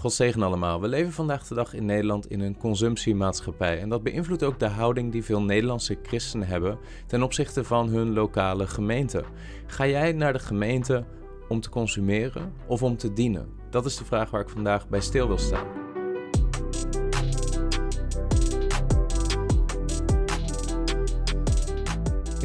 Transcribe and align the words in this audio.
God 0.00 0.12
zegen 0.12 0.42
allemaal. 0.42 0.80
We 0.80 0.88
leven 0.88 1.12
vandaag 1.12 1.46
de 1.46 1.54
dag 1.54 1.74
in 1.74 1.84
Nederland 1.84 2.30
in 2.30 2.40
een 2.40 2.56
consumptiemaatschappij. 2.56 3.80
En 3.80 3.88
dat 3.88 4.02
beïnvloedt 4.02 4.44
ook 4.44 4.58
de 4.58 4.68
houding 4.68 5.12
die 5.12 5.24
veel 5.24 5.42
Nederlandse 5.42 5.98
christenen 6.02 6.48
hebben 6.48 6.78
ten 7.06 7.22
opzichte 7.22 7.64
van 7.64 7.88
hun 7.88 8.12
lokale 8.12 8.66
gemeente. 8.66 9.24
Ga 9.66 9.86
jij 9.86 10.12
naar 10.12 10.32
de 10.32 10.38
gemeente 10.38 11.04
om 11.48 11.60
te 11.60 11.68
consumeren 11.68 12.52
of 12.66 12.82
om 12.82 12.96
te 12.96 13.12
dienen? 13.12 13.48
Dat 13.70 13.84
is 13.84 13.96
de 13.96 14.04
vraag 14.04 14.30
waar 14.30 14.40
ik 14.40 14.48
vandaag 14.48 14.88
bij 14.88 15.00
stil 15.00 15.26
wil 15.26 15.38
staan. 15.38 15.87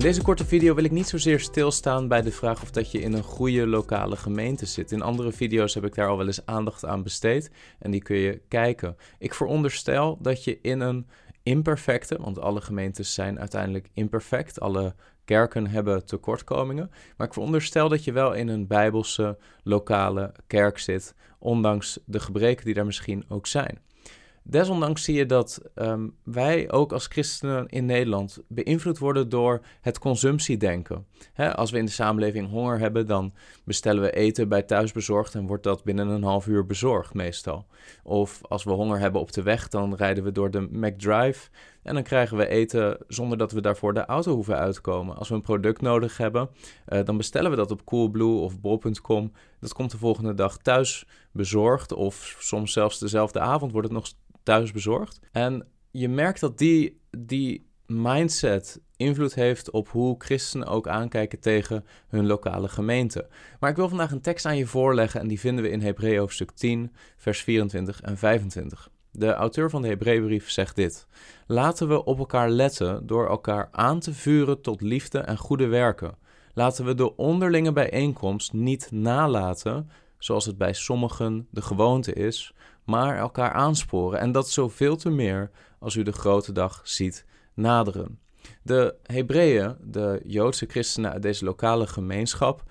In 0.03 0.09
deze 0.09 0.21
korte 0.21 0.45
video 0.45 0.75
wil 0.75 0.83
ik 0.83 0.91
niet 0.91 1.07
zozeer 1.07 1.39
stilstaan 1.39 2.07
bij 2.07 2.21
de 2.21 2.31
vraag 2.31 2.61
of 2.61 2.71
dat 2.71 2.91
je 2.91 2.99
in 2.99 3.13
een 3.13 3.23
goede 3.23 3.67
lokale 3.67 4.15
gemeente 4.15 4.65
zit. 4.65 4.91
In 4.91 5.01
andere 5.01 5.31
video's 5.31 5.73
heb 5.73 5.85
ik 5.85 5.95
daar 5.95 6.07
al 6.07 6.17
wel 6.17 6.25
eens 6.25 6.45
aandacht 6.45 6.85
aan 6.85 7.03
besteed 7.03 7.51
en 7.79 7.91
die 7.91 8.01
kun 8.01 8.15
je 8.15 8.41
kijken. 8.47 8.97
Ik 9.19 9.33
veronderstel 9.33 10.17
dat 10.21 10.43
je 10.43 10.59
in 10.61 10.79
een 10.79 11.07
imperfecte, 11.43 12.17
want 12.21 12.39
alle 12.39 12.61
gemeentes 12.61 13.13
zijn 13.13 13.39
uiteindelijk 13.39 13.89
imperfect, 13.93 14.59
alle 14.59 14.95
kerken 15.25 15.67
hebben 15.67 16.05
tekortkomingen, 16.05 16.91
maar 17.17 17.27
ik 17.27 17.33
veronderstel 17.33 17.89
dat 17.89 18.03
je 18.03 18.11
wel 18.11 18.33
in 18.33 18.47
een 18.47 18.67
bijbelse 18.67 19.37
lokale 19.63 20.31
kerk 20.47 20.79
zit, 20.79 21.15
ondanks 21.39 21.99
de 22.05 22.19
gebreken 22.19 22.65
die 22.65 22.73
daar 22.73 22.85
misschien 22.85 23.25
ook 23.29 23.47
zijn. 23.47 23.79
Desondanks 24.45 25.03
zie 25.03 25.15
je 25.15 25.25
dat 25.25 25.61
ehm, 25.75 26.07
wij 26.23 26.71
ook 26.71 26.91
als 26.91 27.07
christenen 27.07 27.67
in 27.67 27.85
Nederland 27.85 28.39
beïnvloed 28.47 28.97
worden 28.97 29.29
door 29.29 29.61
het 29.81 29.99
consumptiedenken. 29.99 31.05
als 31.35 31.71
we 31.71 31.77
in 31.77 31.85
de 31.85 31.91
samenleving 31.91 32.49
honger 32.49 32.79
hebben, 32.79 33.07
dan 33.07 33.33
bestellen 33.63 34.01
we 34.01 34.11
eten 34.11 34.49
bij 34.49 34.61
thuisbezorgd 34.61 35.35
en 35.35 35.47
wordt 35.47 35.63
dat 35.63 35.83
binnen 35.83 36.07
een 36.07 36.23
half 36.23 36.47
uur 36.47 36.65
bezorgd 36.65 37.13
meestal. 37.13 37.65
Of 38.03 38.39
als 38.41 38.63
we 38.63 38.71
honger 38.71 38.99
hebben 38.99 39.21
op 39.21 39.31
de 39.31 39.43
weg, 39.43 39.67
dan 39.67 39.95
rijden 39.95 40.23
we 40.23 40.31
door 40.31 40.51
de 40.51 40.67
McDrive 40.71 41.49
en 41.83 41.93
dan 41.93 42.03
krijgen 42.03 42.37
we 42.37 42.47
eten 42.47 42.97
zonder 43.07 43.37
dat 43.37 43.51
we 43.51 43.61
daarvoor 43.61 43.93
de 43.93 44.05
auto 44.05 44.33
hoeven 44.33 44.57
uitkomen. 44.57 45.15
Als 45.15 45.29
we 45.29 45.35
een 45.35 45.41
product 45.41 45.81
nodig 45.81 46.17
hebben, 46.17 46.49
uh, 46.87 46.99
dan 47.03 47.17
bestellen 47.17 47.51
we 47.51 47.57
dat 47.57 47.71
op 47.71 47.85
Coolblue 47.85 48.39
of 48.39 48.59
bol.com. 48.59 49.31
Dat 49.59 49.73
komt 49.73 49.91
de 49.91 49.97
volgende 49.97 50.33
dag 50.33 50.57
thuis 50.57 51.05
bezorgd 51.31 51.93
of 51.93 52.35
soms 52.39 52.73
zelfs 52.73 52.99
dezelfde 52.99 53.39
avond 53.39 53.71
wordt 53.71 53.87
het 53.87 53.97
nog 53.97 54.07
thuis 54.43 54.71
bezorgd. 54.71 55.19
En 55.31 55.67
je 55.91 56.09
merkt 56.09 56.39
dat 56.39 56.57
die, 56.57 57.01
die 57.17 57.71
mindset 57.85 58.81
invloed 58.97 59.33
heeft 59.33 59.71
op 59.71 59.89
hoe 59.89 60.15
christenen 60.17 60.67
ook 60.67 60.87
aankijken 60.87 61.39
tegen 61.39 61.85
hun 62.07 62.25
lokale 62.25 62.69
gemeente. 62.69 63.27
Maar 63.59 63.69
ik 63.69 63.75
wil 63.75 63.89
vandaag 63.89 64.11
een 64.11 64.21
tekst 64.21 64.45
aan 64.45 64.57
je 64.57 64.67
voorleggen 64.67 65.21
en 65.21 65.27
die 65.27 65.39
vinden 65.39 65.63
we 65.63 65.69
in 65.69 65.81
Hebreeën 65.81 66.19
hoofdstuk 66.19 66.51
10, 66.51 66.91
vers 67.17 67.43
24 67.43 68.01
en 68.01 68.17
25. 68.17 68.91
De 69.15 69.33
auteur 69.33 69.69
van 69.69 69.81
de 69.81 69.87
Hebreeënbrief 69.87 70.49
zegt 70.49 70.75
dit: 70.75 71.07
Laten 71.47 71.87
we 71.87 72.03
op 72.03 72.19
elkaar 72.19 72.49
letten 72.49 73.07
door 73.07 73.29
elkaar 73.29 73.69
aan 73.71 73.99
te 73.99 74.13
vuren 74.13 74.61
tot 74.61 74.81
liefde 74.81 75.19
en 75.19 75.37
goede 75.37 75.67
werken. 75.67 76.17
Laten 76.53 76.85
we 76.85 76.95
de 76.95 77.15
onderlinge 77.15 77.73
bijeenkomst 77.73 78.53
niet 78.53 78.91
nalaten, 78.91 79.89
zoals 80.17 80.45
het 80.45 80.57
bij 80.57 80.73
sommigen 80.73 81.47
de 81.51 81.61
gewoonte 81.61 82.13
is, 82.13 82.53
maar 82.83 83.17
elkaar 83.17 83.51
aansporen. 83.51 84.19
En 84.19 84.31
dat 84.31 84.49
zoveel 84.49 84.95
te 84.95 85.09
meer 85.09 85.51
als 85.79 85.95
u 85.95 86.03
de 86.03 86.11
grote 86.11 86.51
dag 86.51 86.81
ziet 86.83 87.25
naderen. 87.53 88.19
De 88.61 88.95
Hebreeën, 89.03 89.75
de 89.81 90.21
Joodse 90.25 90.65
christenen 90.65 91.11
uit 91.11 91.21
deze 91.21 91.45
lokale 91.45 91.87
gemeenschap, 91.87 92.63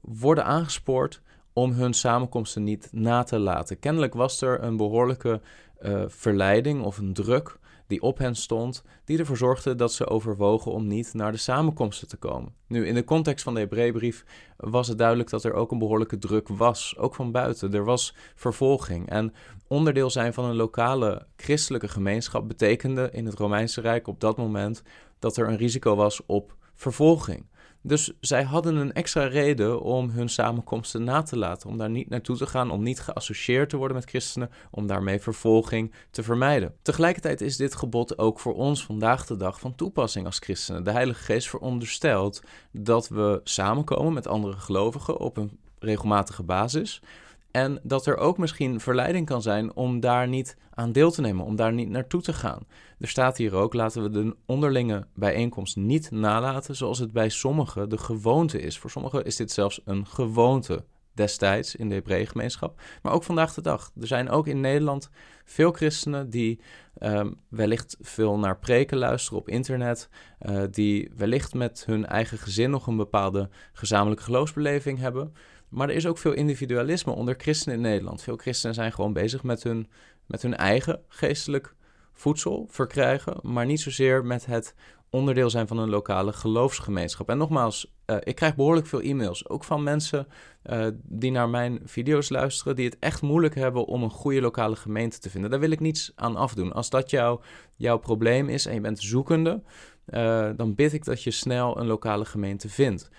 worden 0.00 0.44
aangespoord 0.44 1.20
om 1.52 1.72
hun 1.72 1.94
samenkomsten 1.94 2.64
niet 2.64 2.88
na 2.92 3.22
te 3.22 3.38
laten. 3.38 3.78
Kennelijk 3.78 4.14
was 4.14 4.40
er 4.40 4.62
een 4.62 4.76
behoorlijke 4.76 5.40
uh, 5.82 6.02
verleiding 6.06 6.82
of 6.82 6.98
een 6.98 7.12
druk 7.12 7.58
die 7.88 8.02
op 8.02 8.18
hen 8.18 8.34
stond, 8.34 8.82
die 9.04 9.18
ervoor 9.18 9.36
zorgde 9.36 9.74
dat 9.74 9.92
ze 9.92 10.06
overwogen 10.06 10.72
om 10.72 10.86
niet 10.86 11.14
naar 11.14 11.32
de 11.32 11.38
samenkomsten 11.38 12.08
te 12.08 12.16
komen. 12.16 12.54
Nu, 12.66 12.86
in 12.86 12.94
de 12.94 13.04
context 13.04 13.44
van 13.44 13.54
de 13.54 13.60
Hebreeënbrief 13.60 14.24
was 14.56 14.88
het 14.88 14.98
duidelijk 14.98 15.30
dat 15.30 15.44
er 15.44 15.52
ook 15.52 15.70
een 15.70 15.78
behoorlijke 15.78 16.18
druk 16.18 16.48
was, 16.48 16.94
ook 16.98 17.14
van 17.14 17.32
buiten. 17.32 17.74
Er 17.74 17.84
was 17.84 18.14
vervolging. 18.34 19.08
En 19.08 19.34
onderdeel 19.66 20.10
zijn 20.10 20.34
van 20.34 20.44
een 20.44 20.56
lokale 20.56 21.26
christelijke 21.36 21.88
gemeenschap 21.88 22.48
betekende 22.48 23.08
in 23.12 23.26
het 23.26 23.38
Romeinse 23.38 23.80
Rijk 23.80 24.06
op 24.06 24.20
dat 24.20 24.36
moment 24.36 24.82
dat 25.18 25.36
er 25.36 25.48
een 25.48 25.56
risico 25.56 25.94
was 25.94 26.20
op 26.26 26.56
vervolging. 26.74 27.46
Dus 27.88 28.12
zij 28.20 28.42
hadden 28.42 28.76
een 28.76 28.92
extra 28.92 29.24
reden 29.26 29.82
om 29.82 30.10
hun 30.10 30.28
samenkomsten 30.28 31.04
na 31.04 31.22
te 31.22 31.36
laten, 31.36 31.68
om 31.68 31.78
daar 31.78 31.90
niet 31.90 32.08
naartoe 32.08 32.36
te 32.36 32.46
gaan, 32.46 32.70
om 32.70 32.82
niet 32.82 33.00
geassocieerd 33.00 33.70
te 33.70 33.76
worden 33.76 33.96
met 33.96 34.08
christenen, 34.08 34.50
om 34.70 34.86
daarmee 34.86 35.20
vervolging 35.20 35.92
te 36.10 36.22
vermijden. 36.22 36.74
Tegelijkertijd 36.82 37.40
is 37.40 37.56
dit 37.56 37.74
gebod 37.74 38.18
ook 38.18 38.40
voor 38.40 38.54
ons 38.54 38.84
vandaag 38.84 39.26
de 39.26 39.36
dag 39.36 39.60
van 39.60 39.74
toepassing 39.74 40.26
als 40.26 40.38
christenen. 40.38 40.84
De 40.84 40.90
Heilige 40.90 41.22
Geest 41.22 41.48
veronderstelt 41.48 42.42
dat 42.72 43.08
we 43.08 43.40
samenkomen 43.44 44.12
met 44.12 44.26
andere 44.26 44.56
gelovigen 44.56 45.18
op 45.18 45.36
een 45.36 45.58
regelmatige 45.78 46.42
basis. 46.42 47.02
En 47.50 47.80
dat 47.82 48.06
er 48.06 48.16
ook 48.16 48.38
misschien 48.38 48.80
verleiding 48.80 49.26
kan 49.26 49.42
zijn 49.42 49.74
om 49.74 50.00
daar 50.00 50.28
niet 50.28 50.56
aan 50.70 50.92
deel 50.92 51.10
te 51.10 51.20
nemen, 51.20 51.44
om 51.44 51.56
daar 51.56 51.72
niet 51.72 51.88
naartoe 51.88 52.22
te 52.22 52.32
gaan. 52.32 52.66
Er 52.98 53.08
staat 53.08 53.36
hier 53.36 53.54
ook: 53.54 53.74
laten 53.74 54.02
we 54.02 54.10
de 54.10 54.36
onderlinge 54.46 55.06
bijeenkomst 55.14 55.76
niet 55.76 56.10
nalaten, 56.10 56.76
zoals 56.76 56.98
het 56.98 57.12
bij 57.12 57.28
sommigen 57.28 57.88
de 57.88 57.98
gewoonte 57.98 58.60
is. 58.60 58.78
Voor 58.78 58.90
sommigen 58.90 59.24
is 59.24 59.36
dit 59.36 59.52
zelfs 59.52 59.80
een 59.84 60.06
gewoonte 60.06 60.84
destijds 61.18 61.76
in 61.76 61.88
de 61.88 61.94
Hebreeëngemeenschap, 61.94 62.80
maar 63.02 63.12
ook 63.12 63.24
vandaag 63.24 63.54
de 63.54 63.62
dag. 63.62 63.90
Er 64.00 64.06
zijn 64.06 64.30
ook 64.30 64.46
in 64.46 64.60
Nederland 64.60 65.10
veel 65.44 65.72
christenen 65.72 66.30
die 66.30 66.60
um, 66.98 67.36
wellicht 67.48 67.96
veel 68.00 68.38
naar 68.38 68.58
preken 68.58 68.98
luisteren 68.98 69.38
op 69.38 69.48
internet, 69.48 70.08
uh, 70.40 70.62
die 70.70 71.10
wellicht 71.16 71.54
met 71.54 71.82
hun 71.86 72.06
eigen 72.06 72.38
gezin 72.38 72.70
nog 72.70 72.86
een 72.86 72.96
bepaalde 72.96 73.48
gezamenlijke 73.72 74.24
geloofsbeleving 74.24 74.98
hebben. 74.98 75.32
Maar 75.68 75.88
er 75.88 75.94
is 75.94 76.06
ook 76.06 76.18
veel 76.18 76.32
individualisme 76.32 77.12
onder 77.12 77.34
christenen 77.38 77.76
in 77.76 77.82
Nederland. 77.82 78.22
Veel 78.22 78.36
christenen 78.36 78.74
zijn 78.74 78.92
gewoon 78.92 79.12
bezig 79.12 79.42
met 79.42 79.62
hun, 79.62 79.88
met 80.26 80.42
hun 80.42 80.56
eigen 80.56 81.02
geestelijk 81.08 81.74
voedsel 82.12 82.66
verkrijgen, 82.70 83.36
maar 83.42 83.66
niet 83.66 83.80
zozeer 83.80 84.24
met 84.24 84.46
het 84.46 84.74
onderdeel 85.10 85.50
zijn 85.50 85.66
van 85.66 85.78
een 85.78 85.88
lokale 85.88 86.32
geloofsgemeenschap. 86.32 87.28
En 87.28 87.38
nogmaals, 87.38 87.94
uh, 88.06 88.16
ik 88.22 88.34
krijg 88.34 88.56
behoorlijk 88.56 88.86
veel 88.86 89.00
e-mails, 89.00 89.48
ook 89.48 89.64
van 89.64 89.82
mensen 89.82 90.26
uh, 90.64 90.86
die 91.02 91.30
naar 91.30 91.48
mijn 91.48 91.80
video's 91.84 92.28
luisteren, 92.28 92.76
die 92.76 92.84
het 92.84 92.96
echt 92.98 93.22
moeilijk 93.22 93.54
hebben 93.54 93.84
om 93.84 94.02
een 94.02 94.10
goede 94.10 94.40
lokale 94.40 94.76
gemeente 94.76 95.18
te 95.18 95.30
vinden. 95.30 95.50
Daar 95.50 95.60
wil 95.60 95.70
ik 95.70 95.80
niets 95.80 96.12
aan 96.14 96.36
afdoen. 96.36 96.72
Als 96.72 96.90
dat 96.90 97.10
jou, 97.10 97.40
jouw 97.76 97.98
probleem 97.98 98.48
is 98.48 98.66
en 98.66 98.74
je 98.74 98.80
bent 98.80 98.98
zoekende, 99.00 99.62
uh, 100.06 100.50
dan 100.56 100.74
bid 100.74 100.92
ik 100.92 101.04
dat 101.04 101.22
je 101.22 101.30
snel 101.30 101.80
een 101.80 101.86
lokale 101.86 102.24
gemeente 102.24 102.68
vindt. 102.68 103.10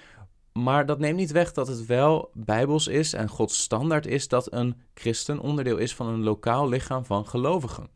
Maar 0.63 0.85
dat 0.85 0.99
neemt 0.99 1.17
niet 1.17 1.31
weg 1.31 1.51
dat 1.51 1.67
het 1.67 1.85
wel 1.85 2.31
bijbels 2.33 2.87
is 2.87 3.13
en 3.13 3.29
Gods 3.29 3.61
standaard 3.61 4.05
is 4.05 4.27
dat 4.27 4.53
een 4.53 4.75
christen 4.93 5.39
onderdeel 5.39 5.77
is 5.77 5.95
van 5.95 6.07
een 6.07 6.23
lokaal 6.23 6.69
lichaam 6.69 7.05
van 7.05 7.27
gelovigen. 7.27 7.89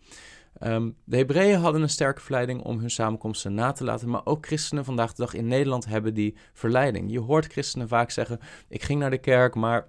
Um, 0.60 0.96
de 1.04 1.18
Hebreeën 1.18 1.60
hadden 1.60 1.82
een 1.82 1.90
sterke 1.90 2.22
verleiding 2.22 2.62
om 2.62 2.80
hun 2.80 2.90
samenkomsten 2.90 3.54
na 3.54 3.72
te 3.72 3.84
laten, 3.84 4.10
maar 4.10 4.26
ook 4.26 4.46
christenen 4.46 4.86
vandaag 4.86 5.14
de 5.14 5.22
dag 5.22 5.34
in 5.34 5.48
Nederland 5.48 5.86
hebben 5.86 6.14
die 6.14 6.36
verleiding. 6.54 7.12
Je 7.12 7.20
hoort 7.20 7.46
christenen 7.46 7.88
vaak 7.88 8.12
zeggen: 8.12 8.40
Ik 8.70 8.84
ging 8.84 9.00
naar 9.00 9.10
de 9.10 9.18
kerk, 9.18 9.56
maar 9.56 9.88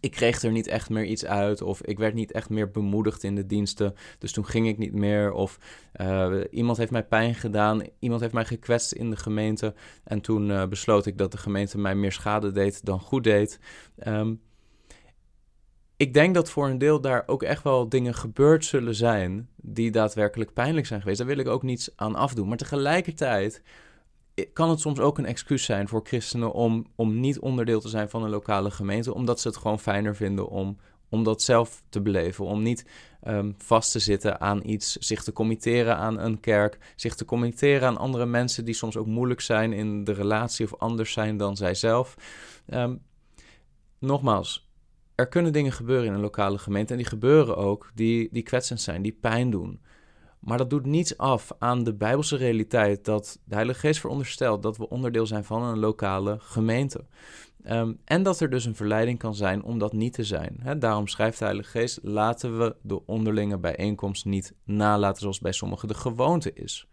ik 0.00 0.10
kreeg 0.10 0.42
er 0.42 0.50
niet 0.50 0.66
echt 0.66 0.90
meer 0.90 1.04
iets 1.04 1.24
uit. 1.24 1.62
Of 1.62 1.82
ik 1.82 1.98
werd 1.98 2.14
niet 2.14 2.32
echt 2.32 2.50
meer 2.50 2.70
bemoedigd 2.70 3.22
in 3.22 3.34
de 3.34 3.46
diensten. 3.46 3.94
Dus 4.18 4.32
toen 4.32 4.46
ging 4.46 4.68
ik 4.68 4.78
niet 4.78 4.92
meer. 4.92 5.32
Of 5.32 5.58
uh, 6.00 6.36
iemand 6.50 6.76
heeft 6.76 6.90
mij 6.90 7.04
pijn 7.04 7.34
gedaan. 7.34 7.82
Iemand 7.98 8.20
heeft 8.20 8.32
mij 8.32 8.44
gekwetst 8.44 8.92
in 8.92 9.10
de 9.10 9.16
gemeente. 9.16 9.74
En 10.04 10.20
toen 10.20 10.48
uh, 10.48 10.66
besloot 10.66 11.06
ik 11.06 11.18
dat 11.18 11.32
de 11.32 11.38
gemeente 11.38 11.78
mij 11.78 11.94
meer 11.94 12.12
schade 12.12 12.50
deed 12.50 12.84
dan 12.84 13.00
goed 13.00 13.24
deed. 13.24 13.60
Um, 14.06 14.40
ik 15.98 16.14
denk 16.14 16.34
dat 16.34 16.50
voor 16.50 16.68
een 16.68 16.78
deel 16.78 17.00
daar 17.00 17.22
ook 17.26 17.42
echt 17.42 17.62
wel 17.62 17.88
dingen 17.88 18.14
gebeurd 18.14 18.64
zullen 18.64 18.94
zijn. 18.94 19.48
die 19.56 19.90
daadwerkelijk 19.90 20.52
pijnlijk 20.52 20.86
zijn 20.86 21.00
geweest. 21.00 21.18
Daar 21.18 21.26
wil 21.26 21.38
ik 21.38 21.48
ook 21.48 21.62
niets 21.62 21.90
aan 21.96 22.14
afdoen. 22.14 22.48
Maar 22.48 22.56
tegelijkertijd 22.56 23.62
kan 24.52 24.70
het 24.70 24.80
soms 24.80 24.98
ook 24.98 25.18
een 25.18 25.26
excuus 25.26 25.64
zijn 25.64 25.88
voor 25.88 26.00
christenen 26.04 26.52
om, 26.52 26.86
om 26.94 27.20
niet 27.20 27.38
onderdeel 27.38 27.80
te 27.80 27.88
zijn 27.88 28.08
van 28.08 28.22
een 28.22 28.30
lokale 28.30 28.70
gemeente, 28.70 29.14
omdat 29.14 29.40
ze 29.40 29.48
het 29.48 29.56
gewoon 29.56 29.78
fijner 29.78 30.16
vinden 30.16 30.48
om, 30.48 30.78
om 31.08 31.24
dat 31.24 31.42
zelf 31.42 31.82
te 31.88 32.00
beleven, 32.00 32.44
om 32.44 32.62
niet 32.62 32.86
um, 33.26 33.54
vast 33.58 33.92
te 33.92 33.98
zitten 33.98 34.40
aan 34.40 34.60
iets, 34.64 34.96
zich 34.96 35.22
te 35.22 35.32
committeren 35.32 35.96
aan 35.96 36.18
een 36.18 36.40
kerk, 36.40 36.78
zich 36.96 37.14
te 37.14 37.24
committeren 37.24 37.88
aan 37.88 37.98
andere 37.98 38.26
mensen 38.26 38.64
die 38.64 38.74
soms 38.74 38.96
ook 38.96 39.06
moeilijk 39.06 39.40
zijn 39.40 39.72
in 39.72 40.04
de 40.04 40.12
relatie 40.12 40.64
of 40.64 40.74
anders 40.74 41.12
zijn 41.12 41.36
dan 41.36 41.56
zijzelf. 41.56 42.16
Um, 42.66 43.02
nogmaals, 43.98 44.70
er 45.14 45.28
kunnen 45.28 45.52
dingen 45.52 45.72
gebeuren 45.72 46.06
in 46.06 46.12
een 46.12 46.20
lokale 46.20 46.58
gemeente 46.58 46.92
en 46.92 46.98
die 46.98 47.08
gebeuren 47.08 47.56
ook 47.56 47.90
die, 47.94 48.28
die 48.32 48.42
kwetsend 48.42 48.80
zijn, 48.80 49.02
die 49.02 49.18
pijn 49.20 49.50
doen. 49.50 49.80
Maar 50.40 50.58
dat 50.58 50.70
doet 50.70 50.86
niets 50.86 51.16
af 51.16 51.50
aan 51.58 51.84
de 51.84 51.94
Bijbelse 51.94 52.36
realiteit 52.36 53.04
dat 53.04 53.38
de 53.44 53.54
Heilige 53.54 53.80
Geest 53.80 54.00
veronderstelt 54.00 54.62
dat 54.62 54.76
we 54.76 54.88
onderdeel 54.88 55.26
zijn 55.26 55.44
van 55.44 55.62
een 55.62 55.78
lokale 55.78 56.36
gemeente. 56.40 57.04
Ehm, 57.62 57.92
en 58.04 58.22
dat 58.22 58.40
er 58.40 58.50
dus 58.50 58.64
een 58.64 58.74
verleiding 58.74 59.18
kan 59.18 59.34
zijn 59.34 59.62
om 59.62 59.78
dat 59.78 59.92
niet 59.92 60.12
te 60.12 60.24
zijn. 60.24 60.78
daarom 60.78 61.06
schrijft 61.06 61.38
de 61.38 61.44
Heilige 61.44 61.70
Geest: 61.70 61.98
laten 62.02 62.58
we 62.58 62.76
de 62.82 63.06
onderlinge 63.06 63.58
bijeenkomst 63.58 64.24
niet 64.24 64.54
nalaten 64.64 65.20
zoals 65.20 65.40
bij 65.40 65.52
sommigen 65.52 65.88
de 65.88 65.94
gewoonte 65.94 66.52
is. 66.52 66.88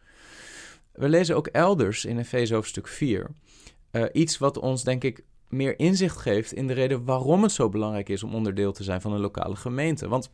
We 0.92 1.10
lezen 1.10 1.36
ook 1.36 1.48
elders 1.48 2.06
in 2.06 2.18
Efeze 2.18 2.54
hoofdstuk 2.54 2.88
4 2.88 3.30
uh, 3.92 4.04
eh, 4.04 4.10
iets 4.14 4.38
wat 4.38 4.58
ons, 4.58 4.84
denk 4.84 5.04
ik, 5.04 5.24
meer 5.50 5.80
inzicht 5.80 6.18
geeft 6.18 6.54
in 6.54 6.68
de 6.68 6.74
reden 6.74 7.06
waarom 7.06 7.44
het 7.44 7.52
zo 7.52 7.70
belangrijk 7.70 8.10
is 8.10 8.24
om 8.24 8.36
onderdeel 8.36 8.72
te 8.72 8.84
zijn 8.84 9.02
van 9.02 9.14
een 9.14 9.20
lokale 9.20 9.56
gemeente. 9.56 10.08
Want 10.08 10.32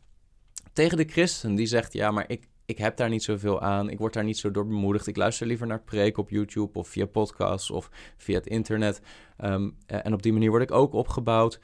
tegen 0.74 0.98
de 0.98 1.06
christen 1.06 1.56
die 1.56 1.66
zegt: 1.66 1.94
ja, 1.94 2.12
maar 2.12 2.26
ik, 2.28 2.48
ik 2.72 2.78
heb 2.78 2.98
daar 2.98 3.10
niet 3.10 3.24
zoveel 3.24 3.62
aan. 3.62 3.90
Ik 3.90 3.98
word 3.98 4.14
daar 4.14 4.24
niet 4.24 4.38
zo 4.38 4.52
door 4.52 4.68
bemoedigd. 4.68 5.08
Ik 5.08 5.18
luister 5.18 5.48
liever 5.48 5.68
naar 5.68 5.82
preek 5.82 6.18
op 6.18 6.30
YouTube 6.30 6.80
of 6.80 6.88
via 6.88 7.06
podcasts 7.06 7.72
of 7.72 7.90
via 8.18 8.38
het 8.38 8.48
internet. 8.48 9.02
Ehm, 9.38 9.70
en 9.86 10.14
op 10.14 10.22
die 10.22 10.34
manier 10.34 10.50
word 10.50 10.62
ik 10.62 10.72
ook 10.72 10.94
opgebouwd. 10.94 11.60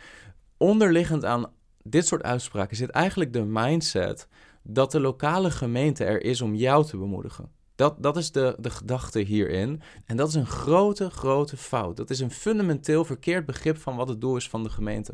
Onderliggend 0.57 1.25
aan 1.25 1.51
dit 1.83 2.07
soort 2.07 2.24
uitspraken 2.24 2.77
zit 2.77 2.89
eigenlijk 2.89 3.33
de 3.33 3.44
mindset 3.44 4.27
dat 4.63 4.92
de 4.92 5.00
lokale 5.00 5.51
gemeente 5.51 6.04
er 6.04 6.24
is 6.24 6.42
om 6.42 6.56
jou 6.56 6.86
te 6.86 6.98
bemoedigen. 6.98 7.51
Dat, 7.75 8.04
dat 8.04 8.18
is 8.18 8.31
de, 8.31 8.56
de 8.59 8.69
gedachte 8.69 9.19
hierin. 9.19 9.81
En 10.06 10.18
dat 10.18 10.27
is 10.27 10.33
een 10.33 10.45
grote, 10.45 11.09
grote 11.09 11.57
fout. 11.57 11.98
Dat 11.98 12.09
is 12.09 12.19
een 12.19 12.31
fundamenteel 12.31 13.06
verkeerd 13.06 13.45
begrip 13.45 13.77
van 13.77 13.95
wat 13.95 14.07
het 14.07 14.21
doel 14.21 14.36
is 14.36 14.50
van 14.50 14.63
de 14.63 14.69
gemeente. 14.69 15.13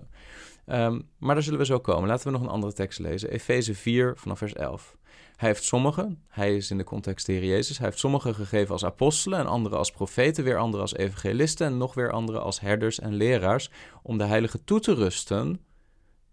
Ehm, 0.65 1.01
maar 1.17 1.35
daar 1.35 1.43
zullen 1.43 1.59
we 1.59 1.65
zo 1.65 1.79
komen. 1.79 2.09
Laten 2.09 2.25
we 2.25 2.31
nog 2.31 2.41
een 2.41 2.53
andere 2.53 2.73
tekst 2.73 2.99
lezen. 2.99 3.29
Efeze 3.29 3.75
4 3.75 4.13
vanaf 4.17 4.37
vers 4.37 4.53
11. 4.53 4.97
Hij 5.35 5.49
heeft 5.49 5.63
sommigen, 5.63 6.23
hij 6.27 6.55
is 6.55 6.71
in 6.71 6.77
de 6.77 6.83
context 6.83 7.25
de 7.25 7.31
Heer 7.31 7.45
Jezus, 7.45 7.77
hij 7.77 7.87
heeft 7.87 7.99
sommigen 7.99 8.35
gegeven 8.35 8.71
als 8.71 8.85
apostelen 8.85 9.39
en 9.39 9.47
anderen 9.47 9.77
als 9.77 9.91
profeten, 9.91 10.43
weer 10.43 10.57
anderen 10.57 10.81
als 10.81 10.95
evangelisten 10.95 11.67
en 11.67 11.77
nog 11.77 11.93
weer 11.93 12.11
anderen 12.11 12.41
als 12.41 12.59
herders 12.59 12.99
en 12.99 13.13
leraars, 13.13 13.69
om 14.01 14.17
de 14.17 14.23
heilige 14.23 14.63
toe 14.63 14.79
te 14.79 14.93
rusten. 14.93 15.65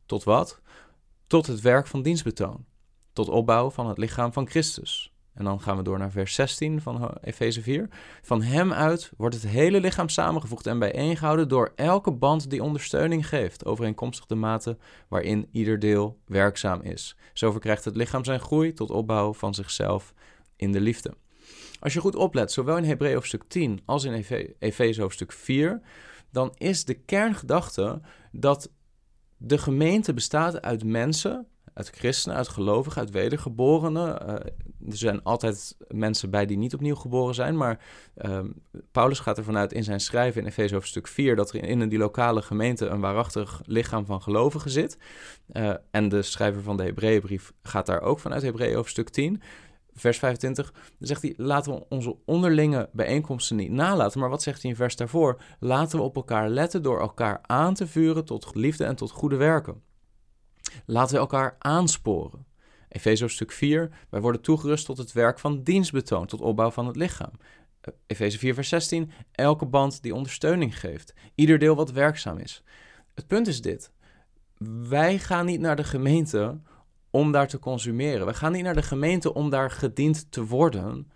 Tot 0.07 0.25
wat? 0.25 0.61
Tot 1.27 1.47
het 1.47 1.61
werk 1.61 1.87
van 1.87 2.03
dienstbetoon, 2.03 2.65
tot 3.13 3.29
opbouw 3.29 3.71
van 3.71 3.89
het 3.89 3.99
lichaam 3.99 4.33
van 4.33 4.49
Christus 4.49 5.13
en 5.35 5.45
dan 5.45 5.61
gaan 5.61 5.77
we 5.77 5.83
door 5.83 5.99
naar 5.99 6.11
vers 6.11 6.35
16 6.35 6.81
van 6.81 7.15
Efeze 7.21 7.63
4. 7.63 7.89
Van 8.23 8.43
hem 8.43 8.73
uit 8.73 9.11
wordt 9.17 9.35
het 9.35 9.47
hele 9.47 9.81
lichaam 9.81 10.09
samengevoegd 10.09 10.67
en 10.67 10.79
bijeengehouden 10.79 11.49
door 11.49 11.73
elke 11.75 12.13
band 12.13 12.51
die 12.51 12.63
ondersteuning 12.63 13.29
geeft, 13.29 13.65
overeenkomstig 13.65 14.27
de 14.27 14.35
mate 14.35 14.79
waarin 15.09 15.49
ieder 15.53 15.79
deel 15.79 16.19
werkzaam 16.27 16.81
is. 16.81 17.17
Zo 17.33 17.51
verkrijgt 17.51 17.85
het 17.85 17.97
lichaam 17.97 18.25
zijn 18.25 18.41
groei 18.41 18.73
tot 18.73 18.91
opbouw 18.91 19.33
van 19.33 19.55
zichzelf 19.55 20.15
in 20.57 20.73
de 20.73 20.81
liefde. 20.81 21.15
Als 21.81 21.93
je 21.93 22.01
goed 22.01 22.17
oplet, 22.17 22.53
zowel 22.53 22.77
in 22.77 22.85
Hebreeën 22.85 23.15
hoofdstuk 23.15 23.45
10 23.49 23.81
als 23.85 24.05
in 24.05 24.25
Efeze 24.59 25.01
hoofdstuk 25.01 25.33
4, 25.33 25.81
dan 26.31 26.55
is 26.57 26.85
de 26.85 26.95
kerngedachte 26.95 28.01
dat 28.33 28.71
de 29.37 29.59
gemeente 29.59 30.15
bestaat 30.15 30.63
uit 30.63 30.85
mensen 30.85 31.47
uit 31.81 31.91
christenen, 31.99 32.37
uit 32.37 32.49
gelovigen, 32.49 33.01
uit 33.01 33.11
wedergeborenen. 33.11 34.23
Uh, 34.29 34.35
er 34.91 34.97
zijn 34.97 35.23
altijd 35.23 35.77
mensen 35.89 36.31
bij 36.31 36.47
die 36.47 36.57
niet 36.57 36.75
opnieuw 36.75 36.95
geboren 36.95 37.35
zijn, 37.35 37.57
maar 37.57 37.81
uh, 38.17 38.41
Paulus 38.93 39.19
gaat 39.19 39.39
ervan 39.39 39.57
uit 39.57 39.73
in 39.73 39.85
zijn 39.85 40.01
schrijven 40.01 40.41
in 40.41 40.47
Efeze 40.47 40.75
hoofdstuk 40.75 41.07
4 41.07 41.37
dat 41.37 41.53
er 41.53 41.65
in 41.65 41.89
die 41.89 41.99
lokale 41.99 42.43
gemeente 42.43 42.87
een 42.87 43.01
waarachtig 43.01 43.63
lichaam 43.65 44.07
van 44.07 44.23
gelovigen 44.23 44.71
zit. 44.71 44.99
Uh, 45.53 45.75
en 45.91 46.09
de 46.09 46.23
schrijver 46.23 46.63
van 46.63 46.77
de 46.77 46.83
Hebreeënbrief 46.83 47.53
gaat 47.63 47.87
daar 47.87 48.03
ook 48.03 48.19
vanuit 48.19 48.43
Hebreeën 48.43 48.75
hoofdstuk 48.75 49.09
10 49.09 49.43
vers 49.95 50.19
25, 50.19 50.73
dan 50.73 50.83
zegt 50.99 51.23
hij: 51.23 51.35
laten 51.37 51.73
we 51.73 51.85
onze 51.89 52.17
onderlinge 52.25 52.89
bijeenkomsten 52.93 53.57
niet 53.57 53.71
nalaten. 53.71 54.21
Maar 54.21 54.29
wat 54.29 54.43
zegt 54.43 54.63
hij 54.63 54.71
in 54.71 54.77
vers 54.77 54.97
daarvoor? 54.97 55.41
Laten 55.59 55.99
we 55.99 56.05
op 56.05 56.17
elkaar 56.17 56.49
letten 56.49 56.83
door 56.83 57.01
elkaar 57.01 57.39
aan 57.43 57.75
te 57.75 57.87
vuren 57.87 58.25
tot 58.25 58.55
liefde 58.55 58.85
en 58.85 58.97
tot 58.97 59.11
goede 59.11 59.37
werken. 59.37 59.83
Laten 60.87 61.15
we 61.15 61.21
elkaar 61.21 61.57
aansporen. 61.59 62.47
Efezo 62.89 63.29
stuk 63.29 63.53
4, 63.53 63.91
wij 64.09 64.21
worden 64.21 64.41
toegerust 64.41 64.87
tot 64.87 64.99
het 64.99 65.13
werk 65.13 65.39
van 65.39 65.63
dienstbetoon, 65.63 66.27
tot 66.27 66.41
opbouw 66.41 66.71
van 66.71 66.87
het 66.87 66.97
lichaam. 66.97 67.33
Efeze 68.07 68.39
4, 68.39 68.55
vers 68.55 68.69
16, 68.69 69.11
elke 69.33 69.67
band 69.67 70.03
die 70.03 70.15
ondersteuning 70.15 70.81
geeft, 70.81 71.15
ieder 71.35 71.59
deel 71.59 71.75
wat 71.75 71.91
werkzaam 71.91 72.39
is. 72.39 72.63
Het 73.15 73.27
punt 73.27 73.47
is 73.47 73.61
dit, 73.61 73.93
wij 74.89 75.19
gaan 75.19 75.47
niet 75.47 75.61
naar 75.61 75.77
de 75.77 75.85
gemeente 75.85 76.61
om 77.11 77.33
daar 77.33 77.49
te 77.49 77.59
consumeren. 77.59 78.27
We 78.27 78.35
gaan 78.35 78.53
niet 78.53 78.63
naar 78.63 78.75
de 78.75 78.83
gemeente 78.83 79.35
om 79.35 79.51
daar 79.51 79.71
gediend 79.71 80.33
te 80.33 80.45
worden, 80.47 81.11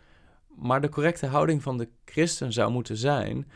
maar 0.57 0.81
de 0.81 0.89
correcte 0.89 1.27
houding 1.27 1.63
van 1.63 1.79
de 1.79 1.89
christen 2.05 2.53
zou 2.53 2.71
moeten 2.71 2.97
zijn, 2.97 3.51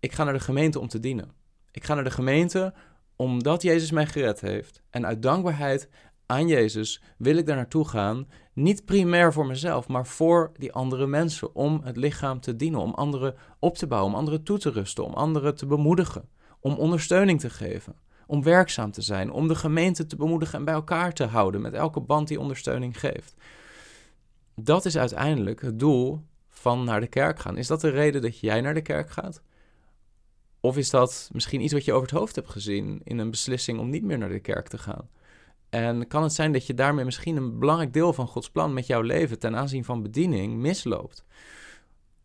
ik 0.00 0.12
ga 0.12 0.24
naar 0.24 0.32
de 0.32 0.40
gemeente 0.40 0.80
om 0.80 0.88
te 0.88 1.00
dienen. 1.00 1.30
Ik 1.70 1.84
ga 1.84 1.94
naar 1.94 2.04
de 2.04 2.10
gemeente 2.10 2.74
omdat 3.16 3.62
Jezus 3.62 3.90
mij 3.90 4.06
gered 4.06 4.40
heeft 4.40 4.82
en 4.90 5.06
uit 5.06 5.22
dankbaarheid 5.22 5.88
aan 6.26 6.48
Jezus 6.48 7.02
wil 7.18 7.36
ik 7.36 7.46
daar 7.46 7.56
naartoe 7.56 7.88
gaan. 7.88 8.28
Niet 8.52 8.84
primair 8.84 9.32
voor 9.32 9.46
mezelf, 9.46 9.88
maar 9.88 10.06
voor 10.06 10.52
die 10.56 10.72
andere 10.72 11.06
mensen. 11.06 11.54
Om 11.54 11.80
het 11.84 11.96
lichaam 11.96 12.40
te 12.40 12.56
dienen, 12.56 12.80
om 12.80 12.94
anderen 12.94 13.34
op 13.58 13.76
te 13.76 13.86
bouwen, 13.86 14.12
om 14.12 14.18
anderen 14.18 14.42
toe 14.42 14.58
te 14.58 14.70
rusten, 14.70 15.04
om 15.04 15.12
anderen 15.12 15.56
te 15.56 15.66
bemoedigen, 15.66 16.28
om 16.60 16.74
ondersteuning 16.74 17.40
te 17.40 17.50
geven, 17.50 17.96
om 18.26 18.42
werkzaam 18.42 18.90
te 18.90 19.02
zijn, 19.02 19.30
om 19.30 19.48
de 19.48 19.54
gemeente 19.54 20.06
te 20.06 20.16
bemoedigen 20.16 20.58
en 20.58 20.64
bij 20.64 20.74
elkaar 20.74 21.12
te 21.12 21.24
houden 21.24 21.60
met 21.60 21.74
elke 21.74 22.00
band 22.00 22.28
die 22.28 22.40
ondersteuning 22.40 23.00
geeft. 23.00 23.34
Dat 24.54 24.84
is 24.84 24.96
uiteindelijk 24.96 25.60
het 25.62 25.78
doel 25.78 26.20
van 26.48 26.84
naar 26.84 27.00
de 27.00 27.06
kerk 27.06 27.38
gaan. 27.38 27.56
Is 27.56 27.66
dat 27.66 27.80
de 27.80 27.88
reden 27.88 28.22
dat 28.22 28.38
jij 28.38 28.60
naar 28.60 28.74
de 28.74 28.82
kerk 28.82 29.10
gaat? 29.10 29.42
Of 30.66 30.76
is 30.76 30.90
dat 30.90 31.30
misschien 31.32 31.60
iets 31.60 31.72
wat 31.72 31.84
je 31.84 31.92
over 31.92 32.08
het 32.08 32.18
hoofd 32.18 32.34
hebt 32.34 32.50
gezien 32.50 33.00
in 33.04 33.18
een 33.18 33.30
beslissing 33.30 33.78
om 33.78 33.90
niet 33.90 34.02
meer 34.02 34.18
naar 34.18 34.28
de 34.28 34.40
kerk 34.40 34.68
te 34.68 34.78
gaan? 34.78 35.08
En 35.68 36.06
kan 36.06 36.22
het 36.22 36.32
zijn 36.32 36.52
dat 36.52 36.66
je 36.66 36.74
daarmee 36.74 37.04
misschien 37.04 37.36
een 37.36 37.58
belangrijk 37.58 37.92
deel 37.92 38.12
van 38.12 38.26
Gods 38.26 38.50
plan 38.50 38.74
met 38.74 38.86
jouw 38.86 39.00
leven 39.00 39.38
ten 39.38 39.56
aanzien 39.56 39.84
van 39.84 40.02
bediening 40.02 40.54
misloopt? 40.56 41.24